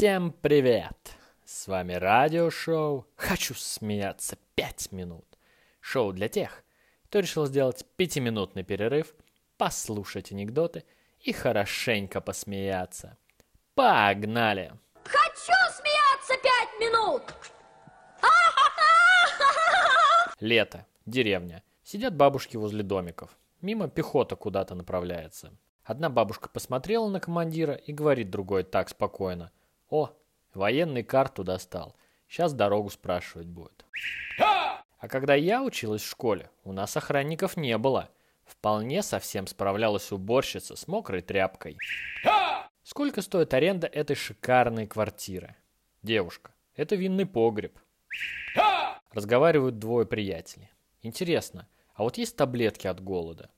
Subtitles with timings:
[0.00, 0.96] Всем привет!
[1.44, 5.26] С вами радиошоу «Хочу смеяться пять минут».
[5.82, 6.64] Шоу для тех,
[7.04, 9.12] кто решил сделать пятиминутный перерыв,
[9.58, 10.84] послушать анекдоты
[11.20, 13.18] и хорошенько посмеяться.
[13.74, 14.72] Погнали!
[15.04, 17.22] Хочу смеяться пять минут!
[20.40, 21.62] Лето, деревня.
[21.84, 23.36] Сидят бабушки возле домиков.
[23.60, 25.52] Мимо пехота куда-то направляется.
[25.84, 29.52] Одна бабушка посмотрела на командира и говорит другой так спокойно.
[29.90, 30.10] «О,
[30.54, 31.96] военный карту достал.
[32.28, 33.84] Сейчас дорогу спрашивать будет».
[34.38, 38.10] А когда я училась в школе, у нас охранников не было.
[38.44, 41.78] Вполне совсем справлялась уборщица с мокрой тряпкой.
[42.82, 45.56] Сколько стоит аренда этой шикарной квартиры?
[46.02, 47.78] Девушка, это винный погреб.
[49.12, 50.70] Разговаривают двое приятелей.
[51.02, 53.50] Интересно, а вот есть таблетки от голода?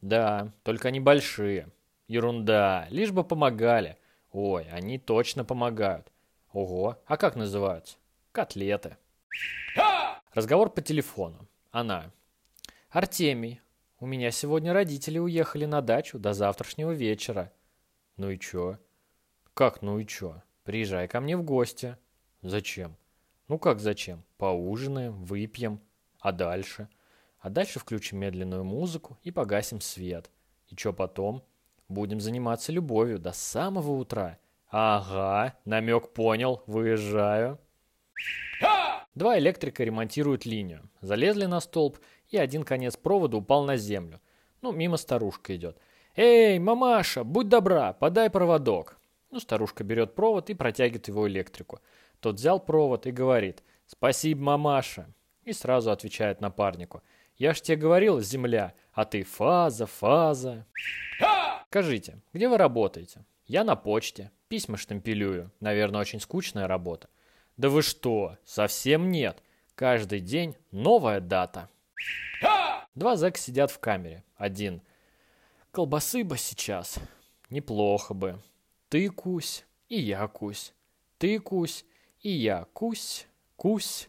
[0.00, 1.68] Да, только они большие.
[2.08, 3.96] Ерунда, лишь бы помогали.
[4.32, 6.12] Ой, они точно помогают.
[6.52, 7.96] Ого, а как называются?
[8.32, 8.96] Котлеты.
[10.32, 11.48] Разговор по телефону.
[11.72, 12.12] Она.
[12.90, 13.60] Артемий,
[13.98, 17.52] у меня сегодня родители уехали на дачу до завтрашнего вечера.
[18.16, 18.78] Ну и чё?
[19.54, 20.42] Как ну и чё?
[20.64, 21.96] Приезжай ко мне в гости.
[22.42, 22.96] Зачем?
[23.48, 24.24] Ну как зачем?
[24.38, 25.80] Поужинаем, выпьем.
[26.20, 26.88] А дальше?
[27.40, 30.30] А дальше включим медленную музыку и погасим свет.
[30.68, 31.44] И чё потом?
[31.90, 34.38] Будем заниматься любовью до самого утра.
[34.70, 37.58] Ага, намек понял, выезжаю.
[39.16, 40.88] Два электрика ремонтируют линию.
[41.00, 44.20] Залезли на столб, и один конец провода упал на землю.
[44.62, 45.78] Ну, мимо старушка идет.
[46.14, 48.96] «Эй, мамаша, будь добра, подай проводок».
[49.32, 51.80] Ну, старушка берет провод и протягивает его электрику.
[52.20, 55.12] Тот взял провод и говорит «Спасибо, мамаша».
[55.42, 57.02] И сразу отвечает напарнику
[57.36, 60.66] «Я ж тебе говорил, земля, а ты фаза, фаза».
[61.70, 63.24] Скажите, где вы работаете?
[63.46, 64.32] Я на почте.
[64.48, 65.52] Письма штемпелюю.
[65.60, 67.08] Наверное, очень скучная работа.
[67.56, 68.36] Да вы что?
[68.44, 69.40] Совсем нет.
[69.76, 71.68] Каждый день новая дата.
[72.96, 74.24] Два зэка сидят в камере.
[74.34, 74.82] Один.
[75.70, 76.98] Колбасы бы сейчас.
[77.50, 78.42] Неплохо бы.
[78.88, 80.74] Ты кусь, и я кусь.
[81.18, 81.84] Ты кусь,
[82.18, 84.08] и я кусь, кусь.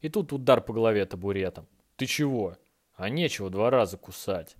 [0.00, 1.66] И тут удар по голове табуретом.
[1.96, 2.56] Ты чего?
[2.94, 4.56] А нечего два раза кусать.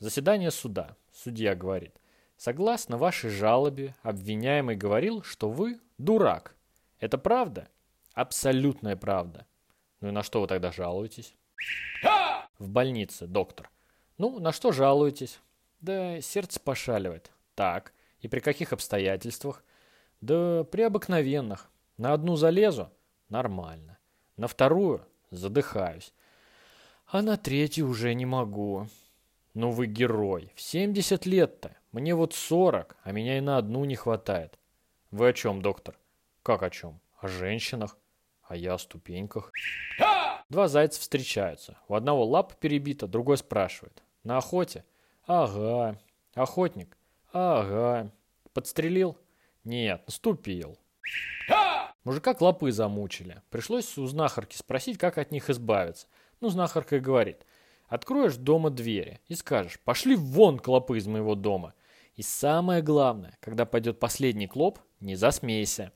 [0.00, 0.96] Заседание суда.
[1.12, 1.94] Судья говорит.
[2.38, 6.56] Согласно вашей жалобе, обвиняемый говорил, что вы дурак.
[7.00, 7.68] Это правда?
[8.14, 9.46] Абсолютная правда.
[10.00, 11.36] Ну и на что вы тогда жалуетесь?
[12.58, 13.70] В больнице, доктор.
[14.16, 15.38] Ну, на что жалуетесь?
[15.82, 17.30] Да сердце пошаливает.
[17.54, 19.62] Так, и при каких обстоятельствах?
[20.22, 21.70] Да при обыкновенных.
[21.98, 22.90] На одну залезу?
[23.28, 23.98] Нормально.
[24.38, 25.06] На вторую?
[25.30, 26.14] Задыхаюсь.
[27.06, 28.88] А на третью уже не могу.
[29.54, 30.52] Ну вы герой.
[30.54, 31.76] В 70 лет-то.
[31.92, 34.58] Мне вот 40, а меня и на одну не хватает.
[35.10, 35.98] Вы о чем, доктор?
[36.42, 37.00] Как о чем?
[37.18, 37.98] О женщинах.
[38.44, 39.52] А я о ступеньках.
[40.48, 41.78] Два зайца встречаются.
[41.88, 44.02] У одного лапа перебита, другой спрашивает.
[44.24, 44.84] На охоте?
[45.26, 45.98] Ага.
[46.34, 46.96] Охотник?
[47.32, 48.10] Ага.
[48.52, 49.16] Подстрелил?
[49.64, 50.78] Нет, наступил.
[52.04, 53.42] Мужика клопы замучили.
[53.50, 56.06] Пришлось у знахарки спросить, как от них избавиться.
[56.40, 57.44] Ну, знахарка и говорит.
[57.90, 61.74] Откроешь дома двери и скажешь, пошли вон клопы из моего дома.
[62.14, 65.92] И самое главное, когда пойдет последний клоп, не засмейся.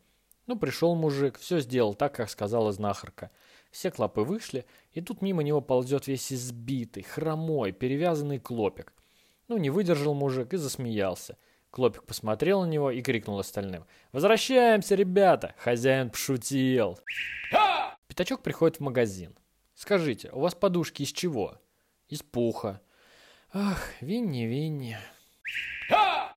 [0.46, 3.30] Ну, пришел мужик, все сделал так, как сказала знахарка.
[3.70, 8.92] Все клопы вышли, и тут мимо него ползет весь избитый, хромой, перевязанный клопик.
[9.46, 11.38] Ну, не выдержал мужик и засмеялся.
[11.70, 13.84] Клопик посмотрел на него и крикнул остальным.
[14.10, 15.54] «Возвращаемся, ребята!
[15.58, 16.98] Хозяин пошутил!»
[18.08, 19.36] Пятачок приходит в магазин.
[19.74, 21.60] «Скажите, у вас подушки из чего?»
[22.08, 22.80] Из пуха.
[23.52, 24.96] Ах, Винни, Винни.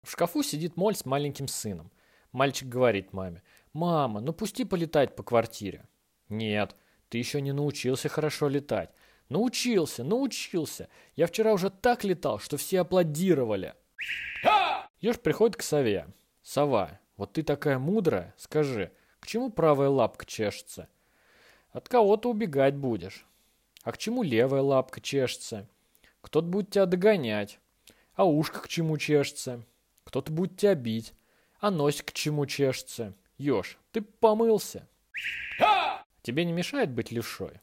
[0.03, 1.91] В шкафу сидит Моль с маленьким сыном.
[2.31, 3.41] Мальчик говорит маме,
[3.73, 5.85] «Мама, ну пусти полетать по квартире».
[6.29, 6.75] «Нет,
[7.09, 8.91] ты еще не научился хорошо летать».
[9.29, 10.87] «Научился, научился.
[11.15, 13.73] Я вчера уже так летал, что все аплодировали».
[14.99, 16.07] Еж приходит к сове.
[16.43, 20.87] «Сова, вот ты такая мудрая, скажи, к чему правая лапка чешется?»
[21.71, 23.25] «От кого-то убегать будешь».
[23.87, 25.65] А к чему левая лапка чешется?
[26.19, 27.57] Кто-то будет тебя догонять.
[28.15, 29.63] А ушко к чему чешется?
[30.03, 31.13] Кто-то будет тебя бить.
[31.61, 33.13] А носик к чему чешется?
[33.37, 34.85] Ёж, ты помылся.
[36.21, 37.61] Тебе не мешает быть левшой?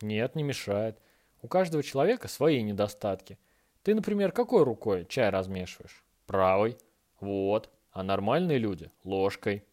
[0.00, 0.96] Нет, не мешает.
[1.42, 3.36] У каждого человека свои недостатки.
[3.82, 6.04] Ты, например, какой рукой чай размешиваешь?
[6.26, 6.78] Правой.
[7.18, 7.68] Вот.
[7.90, 9.64] А нормальные люди– ложкой.